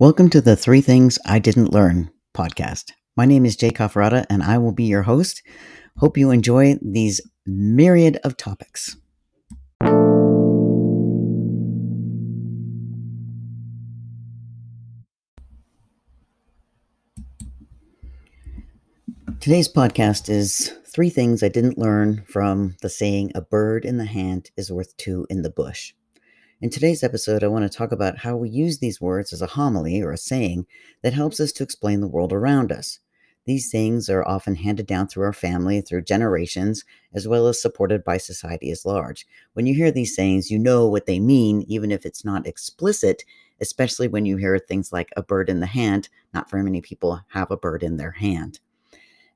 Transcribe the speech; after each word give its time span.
Welcome 0.00 0.30
to 0.30 0.40
the 0.40 0.54
Three 0.54 0.80
Things 0.80 1.18
I 1.26 1.40
Didn't 1.40 1.72
Learn 1.72 2.12
podcast. 2.32 2.92
My 3.16 3.24
name 3.24 3.44
is 3.44 3.56
Jay 3.56 3.70
Cafferata 3.70 4.24
and 4.30 4.44
I 4.44 4.56
will 4.56 4.70
be 4.70 4.84
your 4.84 5.02
host. 5.02 5.42
Hope 5.96 6.16
you 6.16 6.30
enjoy 6.30 6.76
these 6.80 7.20
myriad 7.44 8.20
of 8.22 8.36
topics. 8.36 8.96
Today's 19.40 19.68
podcast 19.68 20.28
is 20.28 20.72
Three 20.86 21.10
Things 21.10 21.42
I 21.42 21.48
Didn't 21.48 21.76
Learn 21.76 22.22
from 22.28 22.76
the 22.82 22.88
saying, 22.88 23.32
A 23.34 23.40
bird 23.40 23.84
in 23.84 23.96
the 23.96 24.04
hand 24.04 24.52
is 24.56 24.70
worth 24.70 24.96
two 24.96 25.26
in 25.28 25.42
the 25.42 25.50
bush. 25.50 25.92
In 26.60 26.70
today's 26.70 27.04
episode, 27.04 27.44
I 27.44 27.46
want 27.46 27.70
to 27.70 27.78
talk 27.78 27.92
about 27.92 28.18
how 28.18 28.34
we 28.34 28.50
use 28.50 28.80
these 28.80 29.00
words 29.00 29.32
as 29.32 29.40
a 29.40 29.46
homily 29.46 30.02
or 30.02 30.10
a 30.10 30.16
saying 30.16 30.66
that 31.02 31.12
helps 31.12 31.38
us 31.38 31.52
to 31.52 31.62
explain 31.62 32.00
the 32.00 32.08
world 32.08 32.32
around 32.32 32.72
us. 32.72 32.98
These 33.46 33.70
sayings 33.70 34.10
are 34.10 34.26
often 34.26 34.56
handed 34.56 34.84
down 34.88 35.06
through 35.06 35.22
our 35.22 35.32
family, 35.32 35.80
through 35.80 36.02
generations, 36.02 36.84
as 37.14 37.28
well 37.28 37.46
as 37.46 37.62
supported 37.62 38.02
by 38.02 38.16
society 38.16 38.72
as 38.72 38.84
large. 38.84 39.24
When 39.52 39.68
you 39.68 39.74
hear 39.76 39.92
these 39.92 40.16
sayings, 40.16 40.50
you 40.50 40.58
know 40.58 40.88
what 40.88 41.06
they 41.06 41.20
mean, 41.20 41.64
even 41.68 41.92
if 41.92 42.04
it's 42.04 42.24
not 42.24 42.44
explicit, 42.44 43.22
especially 43.60 44.08
when 44.08 44.26
you 44.26 44.36
hear 44.36 44.58
things 44.58 44.92
like 44.92 45.10
a 45.16 45.22
bird 45.22 45.48
in 45.48 45.60
the 45.60 45.66
hand. 45.66 46.08
Not 46.34 46.50
very 46.50 46.64
many 46.64 46.80
people 46.80 47.20
have 47.28 47.52
a 47.52 47.56
bird 47.56 47.84
in 47.84 47.98
their 47.98 48.10
hand. 48.10 48.58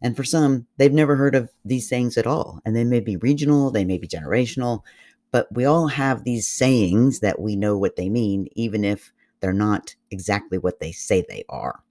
And 0.03 0.17
for 0.17 0.25
some, 0.25 0.67
they've 0.77 0.93
never 0.93 1.15
heard 1.15 1.37
of 1.37 1.51
these 1.65 1.89
sayings 1.89 2.19
at 2.19 2.27
all. 2.27 2.61
And 2.65 2.75
they 2.75 2.83
may 2.83 2.99
be 2.99 3.17
regional, 3.17 3.71
they 3.71 3.85
may 3.85 3.99
be 3.99 4.09
generational, 4.09 4.83
but 5.33 5.53
we 5.53 5.65
all 5.65 5.89
have 5.89 6.23
these 6.23 6.47
sayings 6.47 7.21
that 7.21 7.41
we 7.41 7.57
know 7.57 7.77
what 7.77 7.97
they 7.97 8.09
mean, 8.09 8.47
even 8.55 8.85
if 8.85 9.13
they're 9.41 9.53
not 9.53 9.97
exactly 10.11 10.59
what 10.59 10.79
they 10.79 10.93
say 10.93 11.25
they 11.29 11.45
are. 11.49 11.83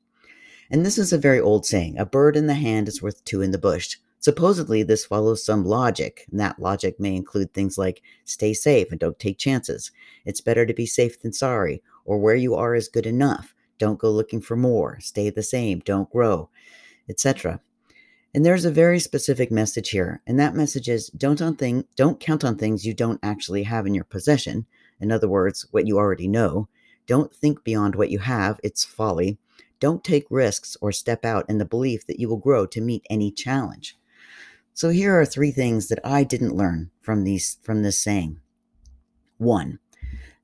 And 0.69 0.85
this 0.85 0.97
is 0.97 1.11
a 1.11 1.17
very 1.17 1.39
old 1.39 1.65
saying 1.65 1.97
a 1.97 2.05
bird 2.05 2.37
in 2.37 2.47
the 2.47 2.53
hand 2.53 2.87
is 2.87 3.01
worth 3.01 3.25
two 3.25 3.41
in 3.41 3.51
the 3.51 3.57
bush. 3.57 3.97
Supposedly, 4.19 4.83
this 4.83 5.03
follows 5.03 5.43
some 5.43 5.65
logic, 5.65 6.25
and 6.29 6.39
that 6.39 6.59
logic 6.59 6.99
may 6.99 7.15
include 7.15 7.53
things 7.53 7.77
like 7.77 8.03
stay 8.23 8.53
safe 8.53 8.91
and 8.91 8.99
don't 8.99 9.17
take 9.17 9.39
chances. 9.39 9.91
It's 10.25 10.41
better 10.41 10.65
to 10.65 10.73
be 10.73 10.85
safe 10.85 11.19
than 11.19 11.33
sorry, 11.33 11.81
or 12.05 12.19
where 12.19 12.35
you 12.35 12.53
are 12.53 12.75
is 12.75 12.87
good 12.87 13.07
enough. 13.07 13.55
Don't 13.79 13.99
go 13.99 14.11
looking 14.11 14.39
for 14.39 14.55
more. 14.55 14.99
Stay 14.99 15.31
the 15.31 15.41
same. 15.41 15.79
Don't 15.79 16.09
grow, 16.11 16.51
etc. 17.09 17.59
And 18.33 18.45
there's 18.45 18.63
a 18.63 18.71
very 18.71 18.99
specific 18.99 19.51
message 19.51 19.89
here, 19.89 20.21
and 20.25 20.39
that 20.39 20.55
message 20.55 20.87
is 20.87 21.07
don't 21.09 21.41
on 21.41 21.57
thing 21.57 21.85
don't 21.97 22.19
count 22.19 22.45
on 22.45 22.55
things 22.55 22.85
you 22.85 22.93
don't 22.93 23.19
actually 23.21 23.63
have 23.63 23.85
in 23.85 23.93
your 23.93 24.05
possession. 24.05 24.65
In 25.01 25.11
other 25.11 25.27
words, 25.27 25.67
what 25.71 25.85
you 25.85 25.97
already 25.97 26.29
know. 26.29 26.69
Don't 27.07 27.35
think 27.35 27.63
beyond 27.63 27.95
what 27.95 28.09
you 28.09 28.19
have, 28.19 28.59
it's 28.63 28.85
folly. 28.85 29.37
Don't 29.81 30.03
take 30.03 30.27
risks 30.29 30.77
or 30.79 30.91
step 30.91 31.25
out 31.25 31.49
in 31.49 31.57
the 31.57 31.65
belief 31.65 32.07
that 32.07 32.19
you 32.19 32.29
will 32.29 32.37
grow 32.37 32.65
to 32.67 32.79
meet 32.79 33.05
any 33.09 33.31
challenge. 33.31 33.97
So 34.73 34.89
here 34.89 35.19
are 35.19 35.25
three 35.25 35.51
things 35.51 35.89
that 35.89 35.99
I 36.05 36.23
didn't 36.23 36.55
learn 36.55 36.91
from 37.01 37.23
these 37.23 37.57
from 37.61 37.83
this 37.83 37.99
saying. 37.99 38.39
1. 39.39 39.79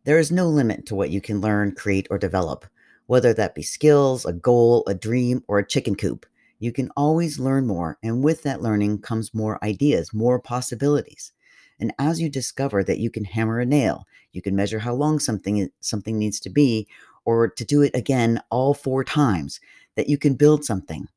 There 0.03 0.19
is 0.19 0.31
no 0.31 0.49
limit 0.49 0.85
to 0.87 0.95
what 0.95 1.11
you 1.11 1.21
can 1.21 1.39
learn, 1.39 1.73
create 1.73 2.07
or 2.09 2.17
develop, 2.17 2.65
whether 3.05 3.33
that 3.33 3.55
be 3.55 3.61
skills, 3.61 4.25
a 4.25 4.33
goal, 4.33 4.83
a 4.87 4.93
dream, 4.93 5.43
or 5.47 5.59
a 5.59 5.67
chicken 5.67 5.95
coop. 5.95 6.25
You 6.59 6.71
can 6.71 6.89
always 6.97 7.39
learn 7.39 7.67
more, 7.67 7.97
and 8.01 8.23
with 8.23 8.43
that 8.43 8.61
learning 8.61 9.01
comes 9.01 9.33
more 9.33 9.63
ideas, 9.63 10.13
more 10.13 10.39
possibilities. 10.39 11.31
And 11.79 11.93
as 11.99 12.19
you 12.19 12.29
discover 12.29 12.83
that 12.83 12.99
you 12.99 13.11
can 13.11 13.25
hammer 13.25 13.59
a 13.59 13.65
nail, 13.65 14.05
you 14.31 14.41
can 14.41 14.55
measure 14.55 14.79
how 14.79 14.95
long 14.95 15.19
something 15.19 15.69
something 15.79 16.17
needs 16.17 16.39
to 16.41 16.49
be 16.49 16.87
or 17.25 17.47
to 17.49 17.65
do 17.65 17.81
it 17.81 17.95
again 17.95 18.41
all 18.49 18.73
four 18.73 19.03
times, 19.03 19.59
that 19.95 20.09
you 20.09 20.17
can 20.17 20.33
build 20.33 20.63
something. 20.63 21.07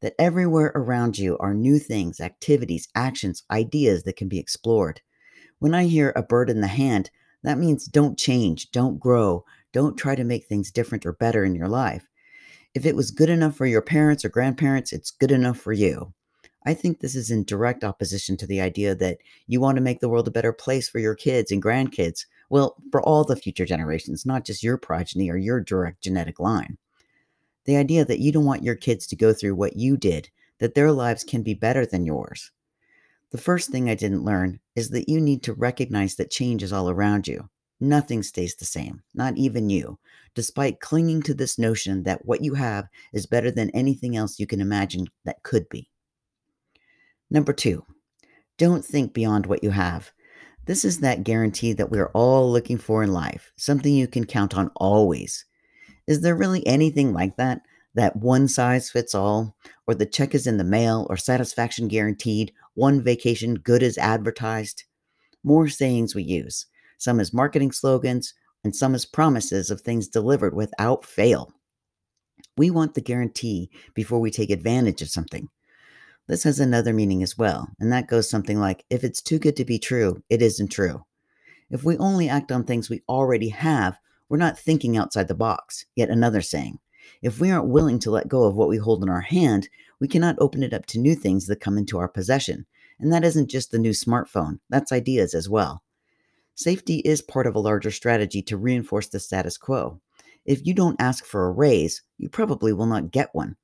That 0.00 0.14
everywhere 0.18 0.72
around 0.74 1.18
you 1.18 1.36
are 1.38 1.54
new 1.54 1.78
things, 1.78 2.20
activities, 2.20 2.88
actions, 2.94 3.42
ideas 3.50 4.04
that 4.04 4.16
can 4.16 4.28
be 4.28 4.38
explored. 4.38 5.00
When 5.58 5.74
I 5.74 5.84
hear 5.84 6.12
a 6.14 6.22
bird 6.22 6.50
in 6.50 6.60
the 6.60 6.66
hand, 6.66 7.10
that 7.42 7.58
means 7.58 7.86
don't 7.86 8.18
change, 8.18 8.70
don't 8.70 8.98
grow, 8.98 9.44
don't 9.72 9.96
try 9.96 10.14
to 10.14 10.24
make 10.24 10.46
things 10.46 10.70
different 10.70 11.04
or 11.06 11.12
better 11.12 11.44
in 11.44 11.54
your 11.54 11.68
life. 11.68 12.08
If 12.76 12.84
it 12.84 12.94
was 12.94 13.10
good 13.10 13.30
enough 13.30 13.56
for 13.56 13.64
your 13.64 13.80
parents 13.80 14.22
or 14.22 14.28
grandparents, 14.28 14.92
it's 14.92 15.10
good 15.10 15.32
enough 15.32 15.56
for 15.58 15.72
you. 15.72 16.12
I 16.66 16.74
think 16.74 17.00
this 17.00 17.14
is 17.14 17.30
in 17.30 17.44
direct 17.44 17.82
opposition 17.82 18.36
to 18.36 18.46
the 18.46 18.60
idea 18.60 18.94
that 18.96 19.16
you 19.46 19.62
want 19.62 19.76
to 19.76 19.82
make 19.82 20.00
the 20.00 20.10
world 20.10 20.28
a 20.28 20.30
better 20.30 20.52
place 20.52 20.86
for 20.86 20.98
your 20.98 21.14
kids 21.14 21.50
and 21.50 21.62
grandkids. 21.62 22.26
Well, 22.50 22.76
for 22.92 23.00
all 23.00 23.24
the 23.24 23.34
future 23.34 23.64
generations, 23.64 24.26
not 24.26 24.44
just 24.44 24.62
your 24.62 24.76
progeny 24.76 25.30
or 25.30 25.38
your 25.38 25.58
direct 25.58 26.02
genetic 26.02 26.38
line. 26.38 26.76
The 27.64 27.78
idea 27.78 28.04
that 28.04 28.20
you 28.20 28.30
don't 28.30 28.44
want 28.44 28.62
your 28.62 28.74
kids 28.74 29.06
to 29.06 29.16
go 29.16 29.32
through 29.32 29.54
what 29.54 29.76
you 29.76 29.96
did, 29.96 30.28
that 30.58 30.74
their 30.74 30.92
lives 30.92 31.24
can 31.24 31.42
be 31.42 31.54
better 31.54 31.86
than 31.86 32.04
yours. 32.04 32.50
The 33.30 33.38
first 33.38 33.70
thing 33.70 33.88
I 33.88 33.94
didn't 33.94 34.22
learn 34.22 34.60
is 34.74 34.90
that 34.90 35.08
you 35.08 35.18
need 35.18 35.42
to 35.44 35.54
recognize 35.54 36.16
that 36.16 36.30
change 36.30 36.62
is 36.62 36.74
all 36.74 36.90
around 36.90 37.26
you. 37.26 37.48
Nothing 37.78 38.22
stays 38.22 38.54
the 38.54 38.64
same, 38.64 39.02
not 39.14 39.36
even 39.36 39.68
you, 39.68 39.98
despite 40.34 40.80
clinging 40.80 41.22
to 41.22 41.34
this 41.34 41.58
notion 41.58 42.04
that 42.04 42.24
what 42.24 42.42
you 42.42 42.54
have 42.54 42.86
is 43.12 43.26
better 43.26 43.50
than 43.50 43.70
anything 43.70 44.16
else 44.16 44.40
you 44.40 44.46
can 44.46 44.62
imagine 44.62 45.08
that 45.24 45.42
could 45.42 45.68
be. 45.68 45.90
Number 47.30 47.52
two, 47.52 47.84
don't 48.56 48.84
think 48.84 49.12
beyond 49.12 49.44
what 49.44 49.62
you 49.62 49.70
have. 49.70 50.12
This 50.64 50.84
is 50.84 51.00
that 51.00 51.22
guarantee 51.22 51.74
that 51.74 51.90
we're 51.90 52.10
all 52.14 52.50
looking 52.50 52.78
for 52.78 53.02
in 53.02 53.12
life, 53.12 53.52
something 53.56 53.94
you 53.94 54.08
can 54.08 54.24
count 54.24 54.56
on 54.56 54.70
always. 54.76 55.44
Is 56.06 56.22
there 56.22 56.34
really 56.34 56.66
anything 56.66 57.12
like 57.12 57.36
that? 57.36 57.60
That 57.94 58.16
one 58.16 58.48
size 58.48 58.90
fits 58.90 59.14
all, 59.14 59.56
or 59.86 59.94
the 59.94 60.06
check 60.06 60.34
is 60.34 60.46
in 60.46 60.56
the 60.56 60.64
mail, 60.64 61.06
or 61.10 61.16
satisfaction 61.16 61.88
guaranteed, 61.88 62.52
one 62.74 63.02
vacation 63.02 63.54
good 63.54 63.82
as 63.82 63.98
advertised? 63.98 64.84
More 65.44 65.68
sayings 65.68 66.14
we 66.14 66.22
use 66.22 66.66
some 66.98 67.20
as 67.20 67.32
marketing 67.32 67.72
slogans, 67.72 68.34
and 68.64 68.74
some 68.74 68.94
as 68.94 69.04
promises 69.04 69.70
of 69.70 69.80
things 69.80 70.08
delivered 70.08 70.54
without 70.54 71.04
fail. 71.04 71.52
We 72.56 72.70
want 72.70 72.94
the 72.94 73.00
guarantee 73.00 73.70
before 73.94 74.20
we 74.20 74.30
take 74.30 74.50
advantage 74.50 75.02
of 75.02 75.08
something. 75.08 75.48
This 76.26 76.42
has 76.42 76.58
another 76.58 76.92
meaning 76.92 77.22
as 77.22 77.38
well, 77.38 77.68
and 77.78 77.92
that 77.92 78.08
goes 78.08 78.28
something 78.28 78.58
like 78.58 78.84
if 78.90 79.04
it's 79.04 79.22
too 79.22 79.38
good 79.38 79.56
to 79.56 79.64
be 79.64 79.78
true, 79.78 80.22
it 80.28 80.42
isn't 80.42 80.68
true. 80.68 81.04
If 81.70 81.84
we 81.84 81.96
only 81.98 82.28
act 82.28 82.50
on 82.50 82.64
things 82.64 82.90
we 82.90 83.02
already 83.08 83.50
have, 83.50 83.98
we're 84.28 84.36
not 84.36 84.58
thinking 84.58 84.96
outside 84.96 85.28
the 85.28 85.34
box. 85.34 85.84
Yet 85.94 86.10
another 86.10 86.42
saying. 86.42 86.78
If 87.22 87.40
we 87.40 87.50
aren't 87.50 87.68
willing 87.68 87.98
to 88.00 88.10
let 88.10 88.28
go 88.28 88.44
of 88.44 88.56
what 88.56 88.68
we 88.68 88.76
hold 88.76 89.02
in 89.02 89.08
our 89.08 89.20
hand, 89.20 89.68
we 90.00 90.08
cannot 90.08 90.36
open 90.40 90.62
it 90.62 90.74
up 90.74 90.86
to 90.86 90.98
new 90.98 91.14
things 91.14 91.46
that 91.46 91.60
come 91.60 91.78
into 91.78 91.98
our 91.98 92.08
possession. 92.08 92.66
And 92.98 93.12
that 93.12 93.24
isn't 93.24 93.50
just 93.50 93.70
the 93.70 93.78
new 93.78 93.90
smartphone, 93.90 94.58
that's 94.68 94.92
ideas 94.92 95.34
as 95.34 95.48
well. 95.48 95.82
Safety 96.56 97.00
is 97.00 97.20
part 97.20 97.46
of 97.46 97.54
a 97.54 97.60
larger 97.60 97.90
strategy 97.90 98.40
to 98.40 98.56
reinforce 98.56 99.08
the 99.08 99.20
status 99.20 99.58
quo. 99.58 100.00
If 100.46 100.66
you 100.66 100.72
don't 100.72 100.98
ask 100.98 101.26
for 101.26 101.46
a 101.46 101.52
raise, 101.52 102.00
you 102.16 102.30
probably 102.30 102.72
will 102.72 102.86
not 102.86 103.10
get 103.10 103.34
one. 103.34 103.56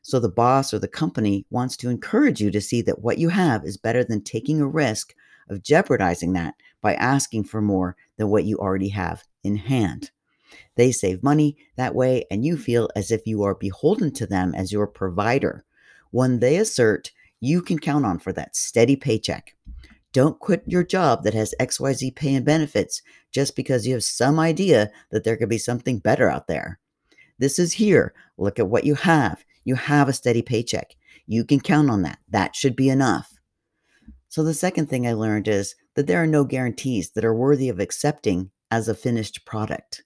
So 0.00 0.18
the 0.18 0.30
boss 0.30 0.72
or 0.72 0.78
the 0.78 0.88
company 0.88 1.44
wants 1.50 1.76
to 1.76 1.90
encourage 1.90 2.40
you 2.40 2.50
to 2.50 2.60
see 2.62 2.80
that 2.82 3.02
what 3.02 3.18
you 3.18 3.28
have 3.28 3.66
is 3.66 3.76
better 3.76 4.02
than 4.02 4.22
taking 4.22 4.62
a 4.62 4.66
risk 4.66 5.14
of 5.50 5.62
jeopardizing 5.62 6.32
that 6.32 6.54
by 6.80 6.94
asking 6.94 7.44
for 7.44 7.60
more 7.60 7.96
than 8.16 8.30
what 8.30 8.44
you 8.44 8.56
already 8.56 8.88
have 8.88 9.24
in 9.44 9.56
hand. 9.56 10.10
They 10.74 10.90
save 10.90 11.22
money 11.22 11.58
that 11.76 11.94
way, 11.94 12.24
and 12.30 12.46
you 12.46 12.56
feel 12.56 12.88
as 12.96 13.10
if 13.10 13.26
you 13.26 13.42
are 13.42 13.54
beholden 13.54 14.10
to 14.14 14.26
them 14.26 14.54
as 14.54 14.72
your 14.72 14.86
provider, 14.86 15.66
one 16.12 16.38
they 16.38 16.56
assert 16.56 17.12
you 17.40 17.60
can 17.60 17.78
count 17.78 18.06
on 18.06 18.18
for 18.18 18.32
that 18.32 18.56
steady 18.56 18.96
paycheck. 18.96 19.54
Don't 20.12 20.38
quit 20.38 20.62
your 20.66 20.84
job 20.84 21.22
that 21.24 21.34
has 21.34 21.54
XYZ 21.60 22.16
pay 22.16 22.34
and 22.34 22.44
benefits 22.44 23.02
just 23.30 23.54
because 23.54 23.86
you 23.86 23.92
have 23.92 24.04
some 24.04 24.38
idea 24.38 24.90
that 25.10 25.24
there 25.24 25.36
could 25.36 25.50
be 25.50 25.58
something 25.58 25.98
better 25.98 26.30
out 26.30 26.46
there. 26.46 26.78
This 27.38 27.58
is 27.58 27.74
here. 27.74 28.14
Look 28.38 28.58
at 28.58 28.68
what 28.68 28.84
you 28.84 28.94
have. 28.94 29.44
You 29.64 29.74
have 29.74 30.08
a 30.08 30.14
steady 30.14 30.40
paycheck. 30.40 30.94
You 31.26 31.44
can 31.44 31.60
count 31.60 31.90
on 31.90 32.02
that. 32.02 32.18
That 32.28 32.56
should 32.56 32.74
be 32.74 32.88
enough. 32.88 33.34
So, 34.30 34.42
the 34.42 34.54
second 34.54 34.88
thing 34.88 35.06
I 35.06 35.12
learned 35.12 35.46
is 35.46 35.74
that 35.94 36.06
there 36.06 36.22
are 36.22 36.26
no 36.26 36.44
guarantees 36.44 37.10
that 37.10 37.24
are 37.24 37.34
worthy 37.34 37.68
of 37.68 37.78
accepting 37.78 38.50
as 38.70 38.88
a 38.88 38.94
finished 38.94 39.44
product. 39.44 40.04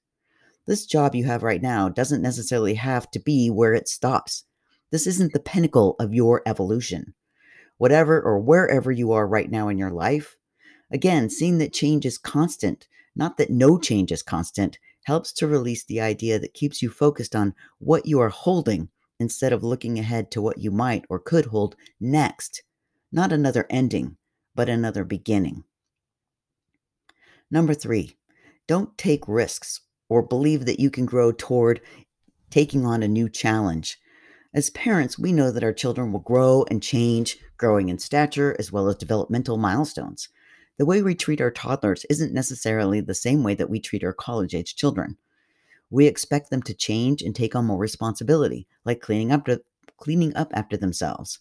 This 0.67 0.87
job 0.87 1.15
you 1.15 1.25
have 1.25 1.43
right 1.43 1.63
now 1.63 1.89
doesn't 1.89 2.23
necessarily 2.23 2.75
have 2.75 3.11
to 3.13 3.21
be 3.21 3.51
where 3.51 3.75
it 3.75 3.89
stops. 3.89 4.45
This 4.91 5.07
isn't 5.07 5.33
the 5.33 5.41
pinnacle 5.41 5.97
of 5.99 6.15
your 6.15 6.43
evolution 6.47 7.15
whatever 7.83 8.23
or 8.23 8.39
wherever 8.39 8.93
you 8.93 9.11
are 9.11 9.27
right 9.27 9.51
now 9.51 9.67
in 9.67 9.77
your 9.77 9.91
life. 9.91 10.37
Again, 10.93 11.29
seeing 11.29 11.59
that 11.59 11.73
change 11.73 12.07
is 12.07 12.17
constant, 12.17 12.87
not 13.17 13.39
that 13.39 13.51
no 13.51 13.77
change 13.77 14.13
is 14.13 14.23
constant, 14.23 14.79
helps 15.07 15.33
to 15.33 15.49
release 15.49 15.85
the 15.85 16.01
idea 16.01 16.39
that 16.39 16.55
keeps 16.55 16.81
you 16.81 16.89
focused 16.89 17.35
on 17.35 17.57
what 17.81 18.07
you 18.07 18.21
are 18.21 18.29
holding 18.29 18.89
instead 19.19 19.53
of 19.53 19.65
looking 19.65 19.99
ahead 19.99 20.31
to 20.31 20.41
what 20.41 20.59
you 20.59 20.71
might 20.71 21.05
or 21.09 21.19
could 21.19 21.47
hold 21.47 21.75
next. 21.99 22.63
Not 23.11 23.33
another 23.33 23.67
ending, 23.69 24.17
but 24.55 24.69
another 24.69 25.03
beginning. 25.03 25.65
Number 27.51 27.75
three, 27.75 28.17
don't 28.69 28.97
take 28.97 29.27
risks 29.27 29.81
or 30.09 30.23
believe 30.23 30.67
that 30.67 30.79
you 30.79 30.89
can 30.89 31.05
grow 31.05 31.33
toward 31.33 31.81
taking 32.49 32.87
on 32.87 33.03
a 33.03 33.09
new 33.09 33.29
challenge. 33.29 33.99
As 34.55 34.69
parents, 34.69 35.19
we 35.19 35.33
know 35.33 35.51
that 35.51 35.65
our 35.65 35.73
children 35.73 36.13
will 36.13 36.21
grow 36.21 36.67
and 36.71 36.83
change, 36.83 37.39
growing 37.57 37.89
in 37.89 37.99
stature 37.99 38.55
as 38.59 38.71
well 38.71 38.87
as 38.89 38.97
developmental 38.97 39.57
milestones. 39.57 40.29
The 40.77 40.85
way 40.85 41.01
we 41.01 41.15
treat 41.15 41.41
our 41.41 41.51
toddlers 41.51 42.05
isn't 42.11 42.35
necessarily 42.35 43.01
the 43.01 43.15
same 43.15 43.43
way 43.43 43.55
that 43.55 43.71
we 43.71 43.81
treat 43.81 44.05
our 44.05 44.13
college 44.13 44.55
age 44.55 44.77
children. 44.77 45.17
We 45.89 46.07
expect 46.07 46.51
them 46.51 46.63
to 46.65 46.75
change 46.75 47.23
and 47.23 47.35
take 47.35 47.57
on 47.57 47.65
more 47.65 47.79
responsibility, 47.79 48.69
like 48.85 49.01
cleaning 49.01 49.33
up, 49.33 49.47
to, 49.47 49.63
cleaning 49.97 50.37
up 50.37 50.51
after 50.53 50.77
themselves. 50.77 51.39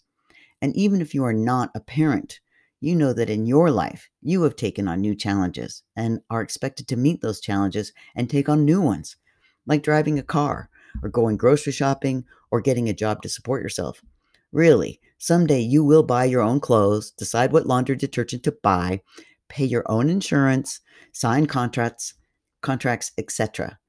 And 0.61 0.73
even 0.73 1.01
if 1.01 1.13
you 1.13 1.25
are 1.25 1.33
not 1.33 1.71
a 1.75 1.81
parent, 1.81 2.39
you 2.79 2.95
know 2.95 3.11
that 3.11 3.29
in 3.29 3.45
your 3.45 3.71
life, 3.71 4.09
you 4.21 4.41
have 4.43 4.55
taken 4.55 4.87
on 4.87 5.01
new 5.01 5.15
challenges 5.15 5.83
and 5.97 6.21
are 6.29 6.41
expected 6.41 6.87
to 6.87 6.95
meet 6.95 7.21
those 7.21 7.41
challenges 7.41 7.91
and 8.15 8.29
take 8.29 8.47
on 8.47 8.63
new 8.63 8.79
ones, 8.79 9.17
like 9.65 9.83
driving 9.83 10.17
a 10.17 10.23
car, 10.23 10.69
or 11.01 11.09
going 11.09 11.37
grocery 11.37 11.73
shopping, 11.73 12.25
or 12.49 12.61
getting 12.61 12.89
a 12.89 12.93
job 12.93 13.21
to 13.21 13.29
support 13.29 13.63
yourself. 13.63 14.01
Really, 14.51 14.99
someday 15.17 15.61
you 15.61 15.83
will 15.83 16.03
buy 16.03 16.25
your 16.25 16.41
own 16.41 16.59
clothes, 16.59 17.11
decide 17.11 17.51
what 17.51 17.65
laundry 17.65 17.95
detergent 17.95 18.43
to 18.43 18.51
buy, 18.51 19.01
pay 19.47 19.65
your 19.65 19.83
own 19.89 20.09
insurance, 20.09 20.81
sign 21.11 21.45
contracts, 21.45 22.15
contracts, 22.61 23.11
etc. 23.17 23.79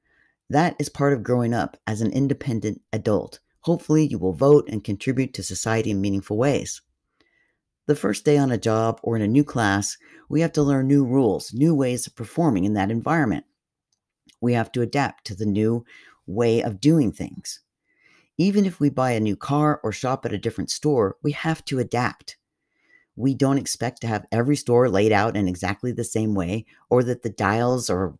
That 0.49 0.75
is 0.79 0.89
part 0.89 1.13
of 1.13 1.23
growing 1.23 1.53
up 1.53 1.77
as 1.87 2.01
an 2.01 2.11
independent 2.11 2.81
adult. 2.91 3.39
Hopefully, 3.61 4.05
you 4.05 4.19
will 4.19 4.33
vote 4.33 4.67
and 4.69 4.83
contribute 4.83 5.33
to 5.33 5.43
society 5.43 5.91
in 5.91 6.01
meaningful 6.01 6.37
ways. 6.37 6.81
The 7.85 7.95
first 7.95 8.23
day 8.23 8.37
on 8.37 8.51
a 8.51 8.57
job 8.57 8.99
or 9.03 9.15
in 9.15 9.21
a 9.21 9.27
new 9.27 9.43
class, 9.43 9.97
we 10.29 10.41
have 10.41 10.53
to 10.53 10.63
learn 10.63 10.87
new 10.87 11.05
rules, 11.05 11.53
new 11.53 11.75
ways 11.75 12.07
of 12.07 12.15
performing 12.15 12.63
in 12.63 12.73
that 12.73 12.91
environment. 12.91 13.45
We 14.41 14.53
have 14.53 14.71
to 14.73 14.81
adapt 14.81 15.25
to 15.27 15.35
the 15.35 15.45
new 15.45 15.85
way 16.25 16.61
of 16.61 16.79
doing 16.79 17.11
things. 17.11 17.59
Even 18.37 18.65
if 18.65 18.79
we 18.79 18.89
buy 18.89 19.11
a 19.11 19.19
new 19.19 19.35
car 19.35 19.79
or 19.83 19.91
shop 19.91 20.25
at 20.25 20.33
a 20.33 20.37
different 20.37 20.71
store, 20.71 21.17
we 21.21 21.31
have 21.31 21.63
to 21.65 21.79
adapt. 21.79 22.37
We 23.15 23.35
don't 23.35 23.59
expect 23.59 24.01
to 24.01 24.07
have 24.07 24.25
every 24.31 24.55
store 24.55 24.89
laid 24.89 25.11
out 25.11 25.37
in 25.37 25.47
exactly 25.47 25.91
the 25.91 26.03
same 26.03 26.33
way 26.33 26.65
or 26.89 27.03
that 27.03 27.21
the 27.21 27.29
dials 27.29 27.89
or 27.89 28.17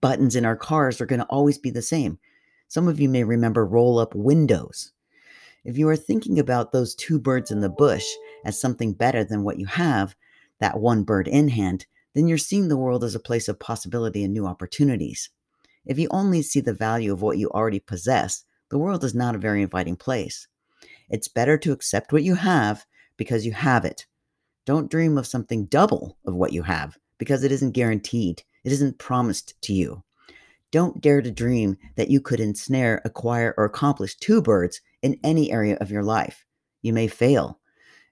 buttons 0.00 0.34
in 0.34 0.44
our 0.44 0.56
cars 0.56 1.00
are 1.00 1.06
going 1.06 1.20
to 1.20 1.26
always 1.26 1.58
be 1.58 1.70
the 1.70 1.82
same. 1.82 2.18
Some 2.66 2.88
of 2.88 2.98
you 2.98 3.08
may 3.08 3.24
remember 3.24 3.64
roll 3.64 3.98
up 3.98 4.14
windows. 4.14 4.92
If 5.64 5.76
you 5.76 5.88
are 5.88 5.96
thinking 5.96 6.38
about 6.38 6.72
those 6.72 6.94
two 6.94 7.18
birds 7.18 7.50
in 7.50 7.60
the 7.60 7.68
bush 7.68 8.06
as 8.44 8.60
something 8.60 8.94
better 8.94 9.22
than 9.22 9.44
what 9.44 9.58
you 9.58 9.66
have, 9.66 10.16
that 10.58 10.80
one 10.80 11.04
bird 11.04 11.28
in 11.28 11.48
hand, 11.48 11.86
then 12.14 12.26
you're 12.26 12.38
seeing 12.38 12.68
the 12.68 12.76
world 12.76 13.04
as 13.04 13.14
a 13.14 13.20
place 13.20 13.48
of 13.48 13.58
possibility 13.58 14.24
and 14.24 14.32
new 14.32 14.46
opportunities. 14.46 15.30
If 15.86 15.98
you 15.98 16.08
only 16.10 16.42
see 16.42 16.60
the 16.60 16.74
value 16.74 17.12
of 17.12 17.22
what 17.22 17.38
you 17.38 17.50
already 17.50 17.80
possess, 17.80 18.44
the 18.68 18.78
world 18.78 19.02
is 19.02 19.14
not 19.14 19.34
a 19.34 19.38
very 19.38 19.62
inviting 19.62 19.96
place. 19.96 20.46
It's 21.08 21.28
better 21.28 21.58
to 21.58 21.72
accept 21.72 22.12
what 22.12 22.22
you 22.22 22.34
have 22.34 22.86
because 23.16 23.44
you 23.44 23.52
have 23.52 23.84
it. 23.84 24.06
Don't 24.64 24.90
dream 24.90 25.18
of 25.18 25.26
something 25.26 25.66
double 25.66 26.16
of 26.24 26.34
what 26.34 26.52
you 26.52 26.62
have 26.62 26.96
because 27.18 27.42
it 27.42 27.52
isn't 27.52 27.72
guaranteed, 27.72 28.42
it 28.62 28.72
isn't 28.72 28.98
promised 28.98 29.60
to 29.62 29.72
you. 29.72 30.02
Don't 30.70 31.00
dare 31.00 31.20
to 31.20 31.30
dream 31.30 31.76
that 31.96 32.10
you 32.10 32.20
could 32.20 32.38
ensnare, 32.38 33.02
acquire, 33.04 33.54
or 33.56 33.64
accomplish 33.64 34.16
two 34.16 34.40
birds 34.40 34.80
in 35.02 35.18
any 35.24 35.50
area 35.50 35.76
of 35.80 35.90
your 35.90 36.04
life. 36.04 36.44
You 36.82 36.92
may 36.92 37.08
fail. 37.08 37.58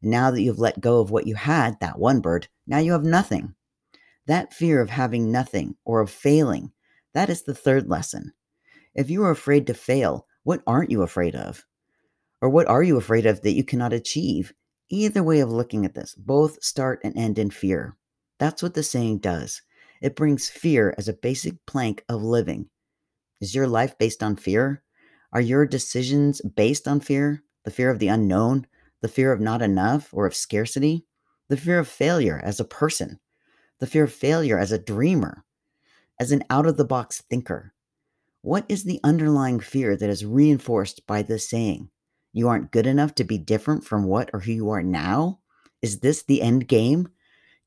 Now 0.02 0.30
that 0.30 0.42
you've 0.42 0.58
let 0.58 0.80
go 0.80 1.00
of 1.00 1.10
what 1.10 1.26
you 1.26 1.36
had, 1.36 1.78
that 1.80 1.98
one 1.98 2.20
bird, 2.20 2.48
now 2.66 2.78
you 2.78 2.92
have 2.92 3.04
nothing. 3.04 3.54
That 4.26 4.52
fear 4.52 4.80
of 4.80 4.90
having 4.90 5.30
nothing 5.30 5.76
or 5.84 6.00
of 6.00 6.10
failing, 6.10 6.72
that 7.14 7.30
is 7.30 7.42
the 7.42 7.54
third 7.54 7.88
lesson. 7.88 8.32
If 8.94 9.10
you 9.10 9.24
are 9.24 9.30
afraid 9.30 9.66
to 9.66 9.74
fail, 9.74 10.26
what 10.42 10.62
aren't 10.66 10.90
you 10.90 11.02
afraid 11.02 11.34
of? 11.34 11.64
Or 12.40 12.48
what 12.48 12.66
are 12.68 12.82
you 12.82 12.96
afraid 12.96 13.26
of 13.26 13.42
that 13.42 13.52
you 13.52 13.64
cannot 13.64 13.92
achieve? 13.92 14.52
Either 14.90 15.22
way 15.22 15.40
of 15.40 15.50
looking 15.50 15.84
at 15.84 15.94
this, 15.94 16.14
both 16.14 16.62
start 16.62 17.00
and 17.04 17.16
end 17.16 17.38
in 17.38 17.50
fear. 17.50 17.96
That's 18.38 18.62
what 18.62 18.74
the 18.74 18.82
saying 18.82 19.18
does. 19.18 19.62
It 20.00 20.16
brings 20.16 20.48
fear 20.48 20.94
as 20.96 21.08
a 21.08 21.12
basic 21.12 21.64
plank 21.66 22.04
of 22.08 22.22
living. 22.22 22.70
Is 23.40 23.54
your 23.54 23.66
life 23.66 23.98
based 23.98 24.22
on 24.22 24.36
fear? 24.36 24.82
Are 25.32 25.40
your 25.40 25.66
decisions 25.66 26.40
based 26.40 26.88
on 26.88 27.00
fear? 27.00 27.42
The 27.64 27.70
fear 27.70 27.90
of 27.90 27.98
the 27.98 28.08
unknown? 28.08 28.66
The 29.00 29.08
fear 29.08 29.32
of 29.32 29.40
not 29.40 29.60
enough 29.60 30.08
or 30.12 30.26
of 30.26 30.34
scarcity? 30.34 31.06
The 31.48 31.56
fear 31.56 31.78
of 31.78 31.88
failure 31.88 32.40
as 32.42 32.60
a 32.60 32.64
person? 32.64 33.20
The 33.78 33.86
fear 33.86 34.04
of 34.04 34.12
failure 34.12 34.58
as 34.58 34.72
a 34.72 34.78
dreamer? 34.78 35.44
As 36.20 36.32
an 36.32 36.44
out 36.50 36.66
of 36.66 36.76
the 36.76 36.84
box 36.84 37.22
thinker? 37.30 37.72
What 38.42 38.64
is 38.68 38.84
the 38.84 39.00
underlying 39.04 39.60
fear 39.60 39.96
that 39.96 40.10
is 40.10 40.24
reinforced 40.24 41.06
by 41.06 41.22
this 41.22 41.48
saying? 41.48 41.90
You 42.32 42.48
aren't 42.48 42.72
good 42.72 42.86
enough 42.86 43.14
to 43.16 43.24
be 43.24 43.38
different 43.38 43.84
from 43.84 44.04
what 44.04 44.30
or 44.32 44.40
who 44.40 44.52
you 44.52 44.70
are 44.70 44.82
now? 44.82 45.40
Is 45.82 46.00
this 46.00 46.22
the 46.22 46.42
end 46.42 46.68
game? 46.68 47.08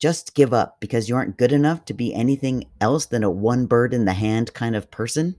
just 0.01 0.33
give 0.33 0.51
up 0.51 0.81
because 0.81 1.07
you 1.07 1.15
aren't 1.15 1.37
good 1.37 1.51
enough 1.51 1.85
to 1.85 1.93
be 1.93 2.13
anything 2.13 2.65
else 2.81 3.05
than 3.05 3.23
a 3.23 3.29
one 3.29 3.67
bird 3.67 3.93
in 3.93 4.05
the 4.05 4.13
hand 4.13 4.51
kind 4.53 4.75
of 4.75 4.89
person? 4.89 5.35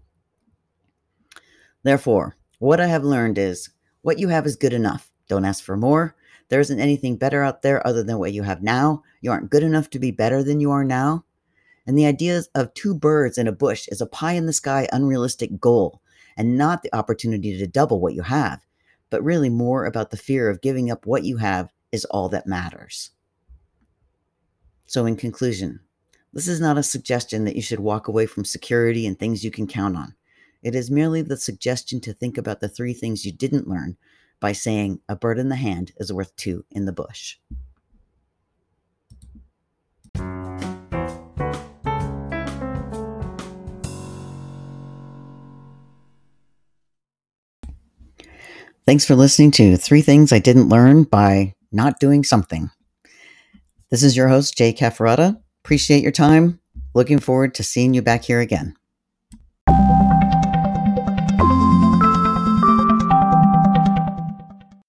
Therefore, 1.83 2.37
what 2.61 2.81
I 2.81 2.87
have 2.87 3.03
learned 3.03 3.39
is 3.39 3.71
what 4.03 4.21
you 4.21 4.29
have 4.29 4.47
is 4.47 4.55
good 4.55 4.73
enough. 4.73 5.11
Don't 5.29 5.45
ask 5.45 5.65
for 5.65 5.77
more. 5.77 6.15
There 6.49 6.61
isn't 6.61 6.79
anything 6.79 7.17
better 7.17 7.43
out 7.43 7.63
there 7.63 7.85
other 7.85 8.05
than 8.05 8.19
what 8.19 8.33
you 8.33 8.45
have 8.45 8.63
now. 8.63 9.03
You 9.21 9.33
aren't 9.33 9.51
good 9.51 9.65
enough 9.65 9.91
to 9.91 9.99
be 9.99 10.13
better 10.13 10.45
than 10.45 10.61
you 10.61 10.71
are 10.71 10.85
now. 10.85 11.25
And 11.87 11.99
the 11.99 12.07
idea 12.07 12.43
of 12.55 12.75
two 12.75 12.95
birds 12.95 13.39
in 13.39 13.49
a 13.49 13.53
bush 13.53 13.89
is 13.89 14.01
a 14.01 14.07
pie 14.07 14.33
in 14.33 14.47
the 14.47 14.53
sky, 14.53 14.89
unrealistic 14.93 15.59
goal, 15.61 16.01
and 16.37 16.57
not 16.57 16.83
the 16.83 16.95
opportunity 16.95 17.59
to 17.59 17.67
double 17.67 18.01
what 18.01 18.15
you 18.15 18.23
have, 18.23 18.65
but 19.11 19.25
really 19.25 19.51
more 19.51 19.85
about 19.85 20.11
the 20.11 20.17
fear 20.17 20.49
of 20.49 20.63
giving 20.63 20.91
up 20.91 21.07
what 21.07 21.25
you 21.25 21.39
have 21.39 21.73
is 21.91 22.05
all 22.07 22.29
that 22.29 22.47
matters. 22.47 23.11
So, 24.87 25.07
in 25.07 25.17
conclusion, 25.17 25.81
this 26.33 26.49
is 26.49 26.61
not 26.61 26.79
a 26.79 26.83
suggestion 26.83 27.45
that 27.45 27.57
you 27.57 27.63
should 27.63 27.81
walk 27.81 28.09
away 28.09 28.27
from 28.27 28.45
security 28.45 29.07
and 29.07 29.19
things 29.19 29.45
you 29.45 29.51
can 29.51 29.67
count 29.67 29.97
on. 29.97 30.15
It 30.63 30.75
is 30.75 30.91
merely 30.91 31.23
the 31.23 31.37
suggestion 31.37 32.01
to 32.03 32.13
think 32.13 32.39
about 32.39 32.61
the 32.61 32.69
three 32.69 32.95
things 32.95 33.25
you 33.25 33.33
didn't 33.33 33.69
learn 33.69 33.97
by 34.41 34.53
saying 34.53 35.01
a 35.09 35.17
bird 35.17 35.39
in 35.39 35.49
the 35.49 35.57
hand 35.57 35.93
is 35.97 36.13
worth 36.13 36.35
two 36.37 36.65
in 36.71 36.85
the 36.85 36.93
bush. 36.93 37.37
Thanks 48.85 49.05
for 49.05 49.15
listening 49.15 49.53
to 49.53 49.77
Three 49.77 50.03
Things 50.03 50.33
I 50.33 50.41
Didn't 50.41 50.69
Learn 50.69 51.05
by 51.05 51.55
Not 51.71 52.01
Doing 52.01 52.25
Something. 52.25 52.73
This 53.93 54.03
is 54.03 54.17
your 54.17 54.27
host, 54.27 54.59
Jay 54.59 54.73
Cafferata. 54.73 55.41
Appreciate 55.65 56.03
your 56.03 56.11
time. 56.11 56.59
Looking 56.93 57.21
forward 57.21 57.55
to 57.55 57.63
seeing 57.63 57.95
you 57.95 58.03
back 58.03 58.25
here 58.25 58.41
again. 58.41 58.75